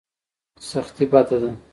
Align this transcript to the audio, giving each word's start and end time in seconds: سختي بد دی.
سختي 0.69 1.05
بد 1.13 1.29
دی. 1.41 1.51